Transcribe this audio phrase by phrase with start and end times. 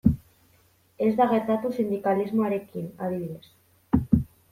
[1.07, 4.25] Ez da gertatu sindikalismoarekin, adibidez.